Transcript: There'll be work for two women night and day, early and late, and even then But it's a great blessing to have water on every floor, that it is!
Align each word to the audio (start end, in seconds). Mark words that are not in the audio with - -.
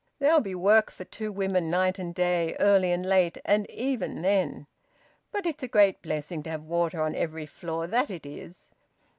There'll 0.17 0.39
be 0.39 0.55
work 0.55 0.89
for 0.89 1.03
two 1.05 1.31
women 1.31 1.69
night 1.69 1.99
and 1.99 2.11
day, 2.11 2.55
early 2.59 2.91
and 2.91 3.05
late, 3.05 3.37
and 3.45 3.69
even 3.69 4.23
then 4.23 4.65
But 5.31 5.45
it's 5.45 5.61
a 5.61 5.67
great 5.67 6.01
blessing 6.01 6.41
to 6.41 6.49
have 6.49 6.63
water 6.63 7.03
on 7.03 7.13
every 7.13 7.45
floor, 7.45 7.85
that 7.85 8.09
it 8.09 8.25
is! 8.25 8.71